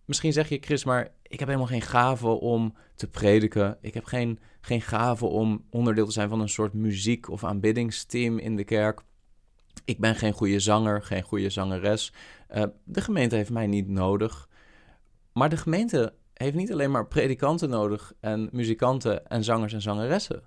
Misschien 0.06 0.34
zeg 0.34 0.50
je, 0.50 0.58
Chris, 0.62 0.84
maar 0.84 1.14
ik 1.24 1.40
heb 1.40 1.48
helemaal 1.48 1.70
geen 1.70 1.82
gave 1.82 2.28
om 2.28 2.76
te 2.96 3.08
prediken. 3.08 3.78
Ik 3.82 3.94
heb 3.94 4.06
geen, 4.06 4.40
geen 4.62 4.82
gave 4.82 5.26
om 5.26 5.66
onderdeel 5.70 6.06
te 6.06 6.12
zijn 6.12 6.30
van 6.30 6.42
een 6.42 6.50
soort 6.50 6.74
muziek- 6.74 7.30
of 7.30 7.44
aanbiddingsteam 7.44 8.38
in 8.38 8.56
de 8.56 8.64
kerk. 8.64 9.02
Ik 9.86 10.00
ben 10.00 10.16
geen 10.16 10.34
goede 10.34 10.60
zanger, 10.60 11.04
geen 11.04 11.24
goede 11.24 11.50
zangeres. 11.50 12.14
Uh, 12.56 12.64
de 12.84 13.02
gemeente 13.02 13.36
heeft 13.36 13.52
mij 13.52 13.68
niet 13.68 13.88
nodig. 13.88 14.50
Maar 15.34 15.50
de 15.50 15.58
gemeente 15.58 16.14
heeft 16.42 16.56
niet 16.56 16.72
alleen 16.72 16.92
maar 16.92 17.08
predikanten 17.08 17.70
nodig 17.70 18.14
en 18.20 18.50
muzikanten 18.52 19.28
en 19.28 19.44
zangers 19.44 19.74
en 19.74 19.82
zangeressen. 19.82 20.44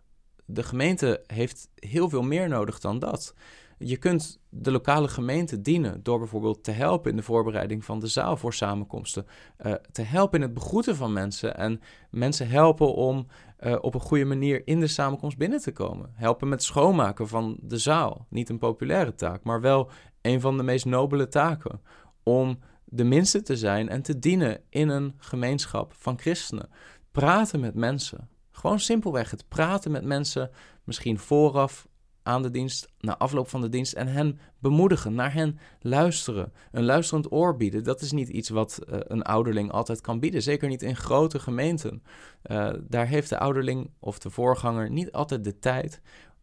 De 0.47 0.63
gemeente 0.63 1.23
heeft 1.27 1.69
heel 1.75 2.09
veel 2.09 2.23
meer 2.23 2.49
nodig 2.49 2.81
dan 2.81 2.99
dat. 2.99 3.35
Je 3.79 3.97
kunt 3.97 4.41
de 4.49 4.71
lokale 4.71 5.09
gemeente 5.09 5.61
dienen 5.61 6.03
door 6.03 6.19
bijvoorbeeld 6.19 6.65
te 6.65 6.71
helpen 6.71 7.11
in 7.11 7.17
de 7.17 7.23
voorbereiding 7.23 7.85
van 7.85 8.01
de 8.01 8.07
zaal 8.07 8.37
voor 8.37 8.55
samenkomsten. 8.55 9.27
Uh, 9.67 9.73
te 9.93 10.03
helpen 10.03 10.41
in 10.41 10.45
het 10.45 10.55
begroeten 10.55 10.97
van 10.97 11.13
mensen 11.13 11.57
en 11.57 11.81
mensen 12.11 12.49
helpen 12.49 12.95
om 12.95 13.27
uh, 13.61 13.77
op 13.81 13.95
een 13.95 14.01
goede 14.01 14.25
manier 14.25 14.67
in 14.67 14.81
de 14.81 14.87
samenkomst 14.87 15.39
binnen 15.39 15.61
te 15.61 15.73
komen. 15.73 16.13
Helpen 16.15 16.49
met 16.49 16.63
schoonmaken 16.63 17.29
van 17.29 17.57
de 17.61 17.79
zaal. 17.79 18.27
Niet 18.29 18.49
een 18.49 18.59
populaire 18.59 19.15
taak, 19.15 19.45
maar 19.45 19.61
wel 19.61 19.91
een 20.21 20.41
van 20.41 20.57
de 20.57 20.63
meest 20.63 20.85
nobele 20.85 21.29
taken. 21.29 21.81
Om 22.23 22.59
de 22.95 23.05
minste 23.05 23.43
te 23.43 23.57
zijn 23.57 23.89
en 23.89 24.03
te 24.03 24.19
dienen 24.19 24.61
in 24.69 24.89
een 24.89 25.15
gemeenschap 25.17 25.95
van 25.97 26.19
christenen. 26.19 26.69
Praten 27.13 27.61
met 27.61 27.75
mensen. 27.75 28.29
Gewoon 28.51 28.81
simpelweg 28.81 29.31
het 29.31 29.49
praten 29.49 29.91
met 29.91 30.05
mensen, 30.05 30.51
misschien 30.85 31.19
vooraf 31.19 31.89
aan 32.23 32.43
de 32.43 32.51
dienst, 32.51 32.89
na 33.01 33.19
afloop 33.19 33.49
van 33.49 33.61
de 33.61 33.69
dienst 33.69 33.93
en 33.93 34.07
hen 34.07 34.39
bemoedigen, 34.59 35.15
naar 35.15 35.33
hen 35.33 35.59
luisteren. 35.81 36.53
Een 36.73 36.85
luisterend 36.85 37.33
oor 37.33 37.57
bieden, 37.57 37.85
dat 37.85 38.01
is 38.01 38.13
niet 38.13 38.29
iets 38.29 38.49
wat 38.49 38.79
uh, 38.89 38.97
een 39.01 39.23
ouderling 39.23 39.71
altijd 39.71 40.01
kan 40.01 40.21
bieden. 40.21 40.43
Zeker 40.43 40.69
niet 40.69 40.83
in 40.83 40.97
grote 40.97 41.39
gemeenten. 41.39 42.03
Uh, 42.51 42.71
daar 42.81 43.07
heeft 43.07 43.29
de 43.29 43.39
ouderling 43.39 43.91
of 43.99 44.19
de 44.19 44.31
voorganger 44.31 44.91
niet 44.91 45.13
altijd 45.13 45.45
de 45.45 45.59
tijd 45.59 46.01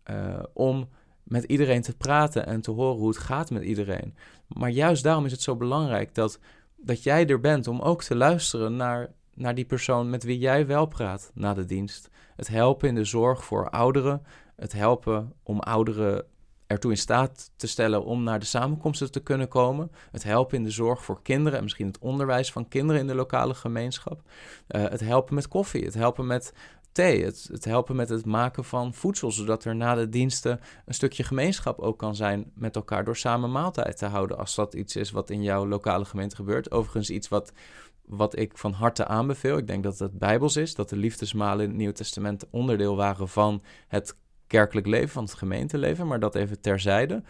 uh, 0.09 0.43
om 0.53 0.89
met 1.23 1.43
iedereen 1.43 1.81
te 1.81 1.95
praten 1.95 2.45
en 2.45 2.61
te 2.61 2.71
horen 2.71 2.97
hoe 2.97 3.07
het 3.07 3.17
gaat 3.17 3.49
met 3.49 3.63
iedereen. 3.63 4.15
Maar 4.47 4.69
juist 4.69 5.03
daarom 5.03 5.25
is 5.25 5.31
het 5.31 5.41
zo 5.41 5.55
belangrijk 5.55 6.15
dat, 6.15 6.39
dat 6.77 7.03
jij 7.03 7.27
er 7.27 7.39
bent 7.39 7.67
om 7.67 7.79
ook 7.79 8.03
te 8.03 8.15
luisteren 8.15 8.75
naar, 8.75 9.11
naar 9.33 9.55
die 9.55 9.65
persoon 9.65 10.09
met 10.09 10.23
wie 10.23 10.37
jij 10.37 10.67
wel 10.67 10.85
praat 10.85 11.31
na 11.33 11.53
de 11.53 11.65
dienst. 11.65 12.09
Het 12.35 12.47
helpen 12.47 12.87
in 12.87 12.95
de 12.95 13.03
zorg 13.03 13.43
voor 13.43 13.69
ouderen, 13.69 14.23
het 14.55 14.73
helpen 14.73 15.33
om 15.43 15.59
ouderen 15.59 16.25
ertoe 16.71 16.91
in 16.91 16.97
staat 16.97 17.51
te 17.55 17.67
stellen 17.67 18.05
om 18.05 18.23
naar 18.23 18.39
de 18.39 18.45
samenkomsten 18.45 19.11
te 19.11 19.19
kunnen 19.19 19.47
komen. 19.47 19.91
Het 20.11 20.23
helpen 20.23 20.57
in 20.57 20.63
de 20.63 20.69
zorg 20.69 21.03
voor 21.03 21.21
kinderen 21.21 21.57
en 21.57 21.63
misschien 21.63 21.87
het 21.87 21.99
onderwijs 21.99 22.51
van 22.51 22.67
kinderen 22.67 23.01
in 23.01 23.07
de 23.07 23.15
lokale 23.15 23.53
gemeenschap. 23.53 24.21
Uh, 24.67 24.81
het 24.81 24.99
helpen 24.99 25.35
met 25.35 25.47
koffie, 25.47 25.85
het 25.85 25.93
helpen 25.93 26.27
met 26.27 26.53
thee, 26.91 27.23
het, 27.23 27.49
het, 27.51 27.65
helpen 27.65 27.95
met 27.95 28.09
het 28.09 28.25
maken 28.25 28.63
van 28.63 28.93
voedsel, 28.93 29.31
zodat 29.31 29.65
er 29.65 29.75
na 29.75 29.95
de 29.95 30.09
diensten 30.09 30.59
een 30.85 30.93
stukje 30.93 31.23
gemeenschap 31.23 31.79
ook 31.79 31.97
kan 31.97 32.15
zijn 32.15 32.51
met 32.55 32.75
elkaar 32.75 33.03
door 33.03 33.17
samen 33.17 33.51
maaltijd 33.51 33.97
te 33.97 34.05
houden, 34.05 34.37
als 34.37 34.55
dat 34.55 34.73
iets 34.73 34.95
is 34.95 35.11
wat 35.11 35.29
in 35.29 35.43
jouw 35.43 35.67
lokale 35.67 36.05
gemeente 36.05 36.35
gebeurt. 36.35 36.71
Overigens 36.71 37.09
iets 37.09 37.27
wat, 37.27 37.51
wat 38.05 38.37
ik 38.37 38.57
van 38.57 38.71
harte 38.71 39.05
aanbeveel. 39.05 39.57
Ik 39.57 39.67
denk 39.67 39.83
dat 39.83 39.99
het 39.99 40.19
bijbels 40.19 40.55
is, 40.55 40.75
dat 40.75 40.89
de 40.89 40.97
liefdesmalen 40.97 41.63
in 41.63 41.69
het 41.69 41.77
Nieuwe 41.77 41.93
Testament 41.93 42.45
onderdeel 42.49 42.95
waren 42.95 43.27
van 43.27 43.63
het 43.87 44.15
kerkelijk 44.51 44.87
leven, 44.87 45.09
van 45.09 45.23
het 45.23 45.33
gemeenteleven, 45.33 46.07
maar 46.07 46.19
dat 46.19 46.35
even 46.35 46.61
terzijde. 46.61 47.23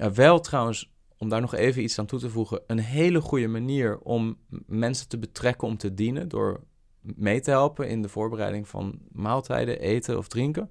Uh, 0.00 0.06
wel 0.06 0.40
trouwens 0.40 0.92
om 1.18 1.28
daar 1.28 1.40
nog 1.40 1.54
even 1.54 1.82
iets 1.82 1.98
aan 1.98 2.06
toe 2.06 2.18
te 2.18 2.30
voegen, 2.30 2.60
een 2.66 2.78
hele 2.78 3.20
goede 3.20 3.48
manier 3.48 3.98
om 3.98 4.38
mensen 4.66 5.08
te 5.08 5.18
betrekken 5.18 5.68
om 5.68 5.76
te 5.76 5.94
dienen 5.94 6.28
door 6.28 6.60
mee 7.00 7.40
te 7.40 7.50
helpen 7.50 7.88
in 7.88 8.02
de 8.02 8.08
voorbereiding 8.08 8.68
van 8.68 8.98
maaltijden, 9.12 9.80
eten 9.80 10.18
of 10.18 10.28
drinken. 10.28 10.70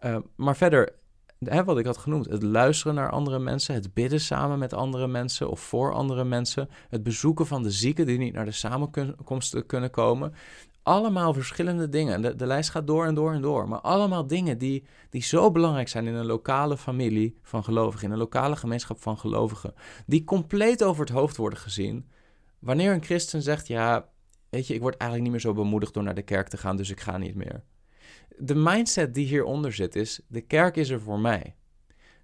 Uh, 0.00 0.16
maar 0.36 0.56
verder, 0.56 0.92
wat 1.38 1.78
ik 1.78 1.86
had 1.86 1.98
genoemd, 1.98 2.30
het 2.30 2.42
luisteren 2.42 2.94
naar 2.94 3.10
andere 3.10 3.38
mensen, 3.38 3.74
het 3.74 3.94
bidden 3.94 4.20
samen 4.20 4.58
met 4.58 4.72
andere 4.72 5.06
mensen 5.06 5.50
of 5.50 5.60
voor 5.60 5.92
andere 5.92 6.24
mensen, 6.24 6.68
het 6.88 7.02
bezoeken 7.02 7.46
van 7.46 7.62
de 7.62 7.70
zieken 7.70 8.06
die 8.06 8.18
niet 8.18 8.34
naar 8.34 8.44
de 8.44 8.52
samenkomsten 8.52 9.66
kunnen 9.66 9.90
komen 9.90 10.34
allemaal 10.84 11.32
verschillende 11.32 11.88
dingen. 11.88 12.22
De, 12.22 12.34
de 12.34 12.46
lijst 12.46 12.70
gaat 12.70 12.86
door 12.86 13.06
en 13.06 13.14
door 13.14 13.32
en 13.32 13.40
door. 13.40 13.68
Maar 13.68 13.80
allemaal 13.80 14.26
dingen 14.26 14.58
die, 14.58 14.84
die 15.10 15.22
zo 15.22 15.50
belangrijk 15.50 15.88
zijn 15.88 16.06
in 16.06 16.14
een 16.14 16.26
lokale 16.26 16.76
familie 16.76 17.38
van 17.42 17.64
gelovigen, 17.64 18.06
in 18.06 18.12
een 18.12 18.18
lokale 18.18 18.56
gemeenschap 18.56 19.00
van 19.00 19.18
gelovigen, 19.18 19.74
die 20.06 20.24
compleet 20.24 20.84
over 20.84 21.04
het 21.04 21.14
hoofd 21.14 21.36
worden 21.36 21.58
gezien. 21.58 22.08
Wanneer 22.58 22.92
een 22.92 23.04
christen 23.04 23.42
zegt: 23.42 23.66
Ja, 23.66 24.08
weet 24.48 24.66
je, 24.66 24.74
ik 24.74 24.80
word 24.80 24.96
eigenlijk 24.96 25.22
niet 25.22 25.42
meer 25.42 25.52
zo 25.52 25.62
bemoedigd 25.62 25.94
door 25.94 26.02
naar 26.02 26.14
de 26.14 26.22
kerk 26.22 26.48
te 26.48 26.56
gaan, 26.56 26.76
dus 26.76 26.90
ik 26.90 27.00
ga 27.00 27.18
niet 27.18 27.34
meer. 27.34 27.64
De 28.38 28.54
mindset 28.54 29.14
die 29.14 29.26
hieronder 29.26 29.72
zit 29.72 29.96
is: 29.96 30.20
de 30.28 30.40
kerk 30.40 30.76
is 30.76 30.90
er 30.90 31.00
voor 31.00 31.20
mij. 31.20 31.54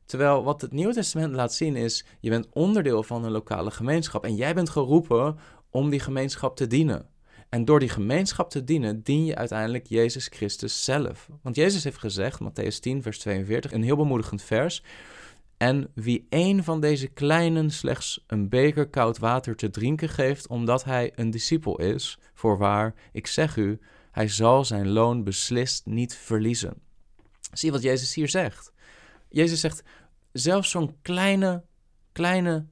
Terwijl 0.05 0.45
wat 0.45 0.61
het 0.61 0.73
Nieuwe 0.73 0.95
Testament 0.95 1.35
laat 1.35 1.55
zien 1.55 1.77
is: 1.77 2.05
je 2.21 2.31
bent 2.31 2.49
onderdeel 2.53 3.03
van 3.03 3.25
een 3.25 3.31
lokale 3.31 3.71
gemeenschap 3.71 4.25
en 4.25 4.35
jij 4.35 4.55
bent 4.55 4.71
geroepen 4.71 5.39
om 5.71 5.91
die 5.91 6.01
gemeenschap 6.01 6.57
te 6.57 6.67
dienen. 6.67 7.09
En 7.51 7.65
door 7.65 7.81
die 7.81 7.89
gemeenschap 7.89 8.51
te 8.51 8.65
dienen, 8.65 9.03
dien 9.03 9.25
je 9.25 9.37
uiteindelijk 9.37 9.87
Jezus 9.87 10.27
Christus 10.27 10.85
zelf. 10.85 11.29
Want 11.43 11.57
Jezus 11.57 11.85
heeft 11.85 11.99
gezegd, 11.99 12.41
Matthäus 12.43 12.79
10, 12.81 13.03
vers 13.03 13.19
42, 13.19 13.73
een 13.73 13.83
heel 13.83 13.97
bemoedigend 13.97 14.43
vers. 14.43 14.83
En 15.57 15.91
wie 15.95 16.27
één 16.29 16.65
van 16.65 16.81
deze 16.81 17.07
kleinen 17.07 17.71
slechts 17.71 18.25
een 18.27 18.49
beker 18.49 18.89
koud 18.89 19.19
water 19.19 19.57
te 19.57 19.71
drinken 19.71 20.09
geeft, 20.09 20.47
omdat 20.47 20.85
hij 20.85 21.13
een 21.15 21.31
discipel 21.31 21.81
is, 21.81 22.19
voorwaar, 22.35 22.95
ik 23.13 23.27
zeg 23.27 23.57
u, 23.57 23.79
hij 24.11 24.29
zal 24.29 24.65
zijn 24.65 24.89
loon 24.89 25.25
beslist 25.25 25.87
niet 25.87 26.15
verliezen. 26.15 26.75
Zie 27.53 27.71
wat 27.73 27.83
Jezus 27.83 28.15
hier 28.15 28.29
zegt. 28.29 28.73
Jezus 29.29 29.61
zegt, 29.61 29.83
zelfs 30.33 30.71
zo'n 30.71 30.97
kleine, 31.03 31.65
kleine 32.13 32.67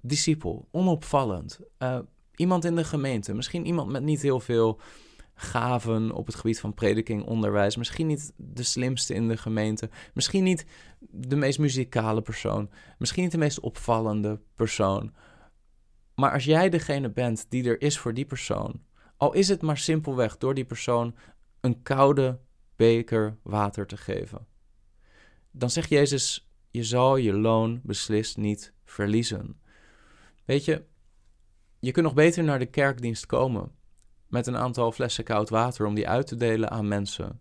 discipel, 0.00 0.68
onopvallend, 0.70 1.60
uh, 1.78 1.98
Iemand 2.40 2.64
in 2.64 2.76
de 2.76 2.84
gemeente, 2.84 3.34
misschien 3.34 3.66
iemand 3.66 3.90
met 3.90 4.02
niet 4.02 4.22
heel 4.22 4.40
veel 4.40 4.80
gaven 5.34 6.12
op 6.12 6.26
het 6.26 6.34
gebied 6.34 6.60
van 6.60 6.74
prediking, 6.74 7.24
onderwijs. 7.24 7.76
Misschien 7.76 8.06
niet 8.06 8.32
de 8.36 8.62
slimste 8.62 9.14
in 9.14 9.28
de 9.28 9.36
gemeente. 9.36 9.90
Misschien 10.14 10.44
niet 10.44 10.66
de 10.98 11.36
meest 11.36 11.58
muzikale 11.58 12.22
persoon. 12.22 12.70
Misschien 12.98 13.22
niet 13.22 13.32
de 13.32 13.38
meest 13.38 13.60
opvallende 13.60 14.40
persoon. 14.54 15.14
Maar 16.14 16.32
als 16.32 16.44
jij 16.44 16.68
degene 16.68 17.10
bent 17.10 17.46
die 17.48 17.64
er 17.64 17.80
is 17.80 17.98
voor 17.98 18.14
die 18.14 18.24
persoon, 18.24 18.82
al 19.16 19.32
is 19.32 19.48
het 19.48 19.62
maar 19.62 19.78
simpelweg 19.78 20.36
door 20.36 20.54
die 20.54 20.64
persoon 20.64 21.14
een 21.60 21.82
koude 21.82 22.40
beker 22.76 23.38
water 23.42 23.86
te 23.86 23.96
geven, 23.96 24.46
dan 25.50 25.70
zegt 25.70 25.88
Jezus: 25.88 26.50
Je 26.70 26.84
zal 26.84 27.16
je 27.16 27.32
loon 27.32 27.80
beslist 27.82 28.36
niet 28.36 28.72
verliezen. 28.84 29.60
Weet 30.44 30.64
je, 30.64 30.88
je 31.80 31.90
kunt 31.90 32.06
nog 32.06 32.14
beter 32.14 32.44
naar 32.44 32.58
de 32.58 32.66
kerkdienst 32.66 33.26
komen 33.26 33.72
met 34.26 34.46
een 34.46 34.56
aantal 34.56 34.92
flessen 34.92 35.24
koud 35.24 35.48
water 35.48 35.86
om 35.86 35.94
die 35.94 36.08
uit 36.08 36.26
te 36.26 36.36
delen 36.36 36.70
aan 36.70 36.88
mensen. 36.88 37.40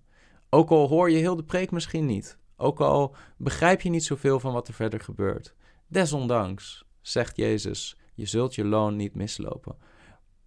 Ook 0.49 0.69
al 0.69 0.87
hoor 0.87 1.11
je 1.11 1.17
heel 1.17 1.35
de 1.35 1.43
preek 1.43 1.71
misschien 1.71 2.05
niet, 2.05 2.37
ook 2.57 2.79
al 2.79 3.15
begrijp 3.37 3.81
je 3.81 3.89
niet 3.89 4.03
zoveel 4.03 4.39
van 4.39 4.53
wat 4.53 4.67
er 4.67 4.73
verder 4.73 4.99
gebeurt. 4.99 5.55
Desondanks, 5.87 6.85
zegt 7.01 7.37
Jezus, 7.37 7.97
je 8.13 8.25
zult 8.25 8.55
je 8.55 8.65
loon 8.65 8.95
niet 8.95 9.15
mislopen. 9.15 9.75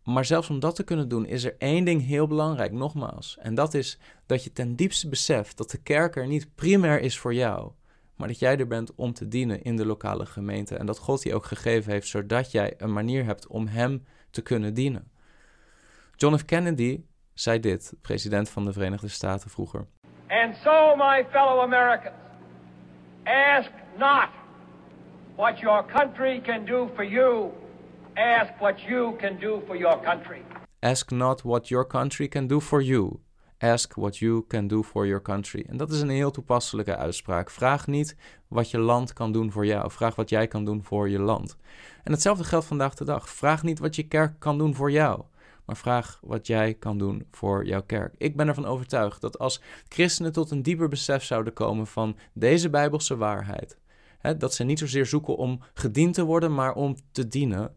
Maar 0.05 0.25
zelfs 0.25 0.51
om 0.51 0.61
dat 0.61 0.75
te 0.75 0.83
kunnen 0.83 1.09
doen, 1.09 1.27
is 1.27 1.45
er 1.45 1.55
één 1.59 1.85
ding 1.85 2.07
heel 2.07 2.27
belangrijk, 2.27 2.73
nogmaals. 2.73 3.39
En 3.39 3.55
dat 3.55 3.75
is 3.75 3.99
dat 4.27 4.45
je 4.45 4.53
ten 4.53 4.77
diepste 4.77 5.09
beseft 5.09 5.57
dat 5.57 5.71
de 5.71 5.79
kerk 5.79 6.17
er 6.17 6.27
niet 6.27 6.55
primair 6.55 7.01
is 7.01 7.19
voor 7.19 7.35
jou, 7.35 7.73
maar 8.17 8.29
dat 8.29 8.39
jij 8.39 8.59
er 8.59 8.67
bent 8.67 8.95
om 8.95 9.13
te 9.13 9.29
dienen 9.29 9.63
in 9.63 9.77
de 9.77 9.87
lokale 9.87 10.27
gemeente. 10.27 10.77
En 10.77 10.87
dat 10.87 10.99
God 10.99 11.23
die 11.23 11.35
ook 11.35 11.45
gegeven 11.45 11.93
heeft, 11.93 12.07
zodat 12.07 12.51
jij 12.51 12.75
een 12.79 12.93
manier 12.93 13.25
hebt 13.25 13.47
om 13.47 13.67
Hem 13.67 14.05
te 14.31 14.43
kunnen 14.43 14.75
dienen. 14.75 15.11
John 16.17 16.37
F. 16.37 16.45
Kennedy 16.45 17.01
zei 17.35 17.61
dit, 17.61 17.95
president 18.01 18.49
van 18.49 18.65
de 18.65 18.73
Verenigde 18.73 19.09
Staten 19.09 19.51
vroeger. 19.51 19.87
And 20.29 20.57
so, 20.57 20.97
my 20.97 21.27
fellow 21.31 21.61
Americans, 21.61 22.15
ask 23.25 23.71
not 23.99 24.29
what 25.37 25.59
your 25.59 25.85
country 25.85 26.41
can 26.41 26.65
do 26.65 26.89
for 26.95 27.05
you, 27.05 27.51
ask 28.15 28.53
what 28.61 28.81
you 28.81 29.17
can 29.17 29.39
do 29.39 29.63
for 29.67 29.77
your 29.77 30.01
country. 30.01 30.43
Ask 30.81 31.11
not 31.11 31.43
what 31.43 31.69
your 31.69 31.87
country 31.87 32.29
can 32.29 32.47
do 32.47 32.61
for 32.61 32.83
you, 32.83 33.21
Ask 33.63 33.95
what 33.95 34.19
you 34.19 34.45
can 34.47 34.67
do 34.67 34.83
for 34.83 35.07
your 35.07 35.23
country. 35.23 35.65
En 35.69 35.77
dat 35.77 35.91
is 35.91 36.01
een 36.01 36.09
heel 36.09 36.31
toepasselijke 36.31 36.97
uitspraak. 36.97 37.51
Vraag 37.51 37.87
niet 37.87 38.17
wat 38.49 38.71
je 38.71 38.79
land 38.79 39.13
kan 39.13 39.33
doen 39.33 39.53
voor 39.53 39.67
jou. 39.67 39.91
Vraag 39.91 40.15
wat 40.15 40.29
jij 40.31 40.47
kan 40.47 40.65
doen 40.65 40.85
voor 40.85 41.09
je 41.09 41.19
land. 41.19 41.57
En 42.05 42.13
hetzelfde 42.13 42.45
geldt 42.45 42.67
vandaag 42.67 42.95
de 42.95 43.05
dag. 43.05 43.29
Vraag 43.29 43.63
niet 43.63 43.79
wat 43.79 43.97
je 43.97 44.03
kerk 44.03 44.35
kan 44.39 44.59
doen 44.59 44.75
voor 44.75 44.91
jou. 44.91 45.23
Maar 45.65 45.77
vraag 45.77 46.19
wat 46.23 46.47
jij 46.47 46.75
kan 46.75 46.99
doen 46.99 47.27
voor 47.31 47.67
jouw 47.67 47.83
kerk. 47.83 48.15
Ik 48.19 48.37
ben 48.37 48.49
ervan 48.49 48.67
overtuigd 48.67 49.21
dat 49.21 49.39
als 49.39 49.61
christenen 49.89 50.33
tot 50.33 50.51
een 50.51 50.63
dieper 50.63 50.89
besef 50.89 51.23
zouden 51.23 51.53
komen 51.53 51.87
van 51.87 52.17
deze 52.33 52.71
bijbelse 52.71 53.17
waarheid. 53.17 53.79
Hè, 54.19 54.37
dat 54.37 54.55
ze 54.55 54.65
niet 54.65 54.79
zozeer 54.79 55.07
zoeken 55.07 55.37
om 55.37 55.61
gediend 55.75 56.15
te 56.15 56.25
worden, 56.25 56.55
maar 56.55 56.75
om 56.75 56.97
te 57.13 57.29
dienen 57.29 57.77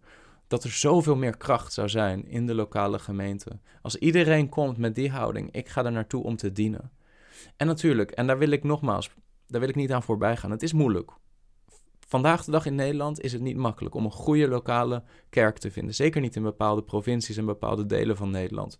dat 0.55 0.63
er 0.63 0.71
zoveel 0.71 1.15
meer 1.15 1.37
kracht 1.37 1.73
zou 1.73 1.89
zijn 1.89 2.27
in 2.27 2.45
de 2.45 2.55
lokale 2.55 2.99
gemeente. 2.99 3.59
Als 3.81 3.95
iedereen 3.95 4.49
komt 4.49 4.77
met 4.77 4.95
die 4.95 5.11
houding, 5.11 5.51
ik 5.51 5.69
ga 5.69 5.85
er 5.85 5.91
naartoe 5.91 6.23
om 6.23 6.35
te 6.35 6.51
dienen. 6.51 6.91
En 7.57 7.67
natuurlijk, 7.67 8.11
en 8.11 8.27
daar 8.27 8.37
wil 8.37 8.49
ik 8.49 8.63
nogmaals, 8.63 9.09
daar 9.47 9.59
wil 9.59 9.69
ik 9.69 9.75
niet 9.75 9.91
aan 9.91 10.03
voorbij 10.03 10.37
gaan. 10.37 10.51
Het 10.51 10.63
is 10.63 10.73
moeilijk. 10.73 11.11
Vandaag 12.07 12.43
de 12.43 12.51
dag 12.51 12.65
in 12.65 12.75
Nederland 12.75 13.21
is 13.21 13.31
het 13.31 13.41
niet 13.41 13.57
makkelijk 13.57 13.95
om 13.95 14.05
een 14.05 14.11
goede 14.11 14.47
lokale 14.47 15.03
kerk 15.29 15.57
te 15.57 15.71
vinden. 15.71 15.95
Zeker 15.95 16.21
niet 16.21 16.35
in 16.35 16.43
bepaalde 16.43 16.83
provincies 16.83 17.37
en 17.37 17.45
bepaalde 17.45 17.85
delen 17.85 18.17
van 18.17 18.29
Nederland. 18.29 18.79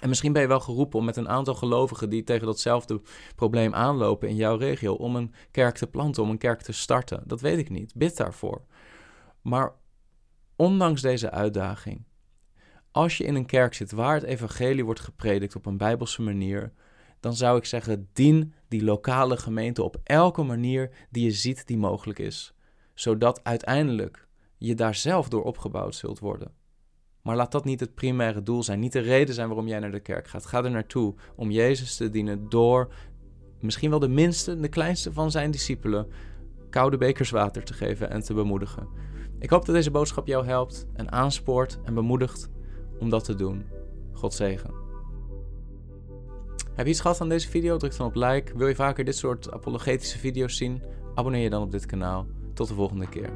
En 0.00 0.08
misschien 0.08 0.32
ben 0.32 0.42
je 0.42 0.48
wel 0.48 0.60
geroepen 0.60 0.98
om 0.98 1.04
met 1.04 1.16
een 1.16 1.28
aantal 1.28 1.54
gelovigen 1.54 2.10
die 2.10 2.22
tegen 2.22 2.46
datzelfde 2.46 3.00
probleem 3.36 3.74
aanlopen 3.74 4.28
in 4.28 4.36
jouw 4.36 4.56
regio, 4.56 4.94
om 4.94 5.16
een 5.16 5.34
kerk 5.50 5.76
te 5.76 5.86
planten, 5.86 6.22
om 6.22 6.30
een 6.30 6.38
kerk 6.38 6.62
te 6.62 6.72
starten. 6.72 7.22
Dat 7.26 7.40
weet 7.40 7.58
ik 7.58 7.70
niet. 7.70 7.94
Bid 7.94 8.16
daarvoor. 8.16 8.62
Maar 9.42 9.72
ondanks 10.56 11.00
deze 11.00 11.30
uitdaging, 11.30 12.04
als 12.90 13.16
je 13.16 13.24
in 13.24 13.34
een 13.34 13.46
kerk 13.46 13.74
zit 13.74 13.92
waar 13.92 14.14
het 14.14 14.22
evangelie 14.22 14.84
wordt 14.84 15.00
gepredikt 15.00 15.56
op 15.56 15.66
een 15.66 15.76
bijbelse 15.76 16.22
manier, 16.22 16.72
dan 17.20 17.34
zou 17.34 17.58
ik 17.58 17.64
zeggen: 17.64 18.08
dien 18.12 18.52
die 18.68 18.84
lokale 18.84 19.36
gemeente 19.36 19.82
op 19.82 20.00
elke 20.04 20.42
manier 20.42 20.90
die 21.10 21.24
je 21.24 21.30
ziet 21.30 21.66
die 21.66 21.78
mogelijk 21.78 22.18
is, 22.18 22.54
zodat 22.94 23.44
uiteindelijk 23.44 24.28
je 24.56 24.74
daar 24.74 24.94
zelf 24.94 25.28
door 25.28 25.42
opgebouwd 25.42 25.94
zult 25.94 26.18
worden. 26.18 26.52
Maar 27.22 27.36
laat 27.36 27.52
dat 27.52 27.64
niet 27.64 27.80
het 27.80 27.94
primaire 27.94 28.42
doel 28.42 28.62
zijn, 28.62 28.80
niet 28.80 28.92
de 28.92 28.98
reden 28.98 29.34
zijn 29.34 29.48
waarom 29.48 29.68
jij 29.68 29.78
naar 29.78 29.90
de 29.90 30.00
kerk 30.00 30.28
gaat. 30.28 30.46
Ga 30.46 30.64
er 30.64 30.70
naartoe 30.70 31.14
om 31.36 31.50
Jezus 31.50 31.96
te 31.96 32.10
dienen 32.10 32.48
door 32.48 32.94
misschien 33.60 33.90
wel 33.90 33.98
de 33.98 34.08
minste, 34.08 34.60
de 34.60 34.68
kleinste 34.68 35.12
van 35.12 35.30
zijn 35.30 35.50
discipelen 35.50 36.08
koude 36.70 36.96
bekers 36.96 37.30
water 37.30 37.64
te 37.64 37.74
geven 37.74 38.10
en 38.10 38.20
te 38.20 38.34
bemoedigen. 38.34 38.88
Ik 39.46 39.52
hoop 39.52 39.66
dat 39.66 39.74
deze 39.74 39.90
boodschap 39.90 40.26
jou 40.26 40.46
helpt 40.46 40.86
en 40.94 41.12
aanspoort 41.12 41.78
en 41.84 41.94
bemoedigt 41.94 42.50
om 42.98 43.10
dat 43.10 43.24
te 43.24 43.34
doen. 43.34 43.64
God 44.12 44.34
zegen. 44.34 44.74
Heb 46.74 46.86
je 46.86 46.92
iets 46.92 47.00
gehad 47.00 47.20
aan 47.20 47.28
deze 47.28 47.48
video? 47.48 47.76
Druk 47.76 47.96
dan 47.96 48.06
op 48.06 48.14
like. 48.14 48.56
Wil 48.56 48.68
je 48.68 48.74
vaker 48.74 49.04
dit 49.04 49.16
soort 49.16 49.52
apologetische 49.52 50.18
video's 50.18 50.56
zien? 50.56 50.82
Abonneer 51.14 51.42
je 51.42 51.50
dan 51.50 51.62
op 51.62 51.70
dit 51.70 51.86
kanaal. 51.86 52.26
Tot 52.54 52.68
de 52.68 52.74
volgende 52.74 53.08
keer. 53.08 53.30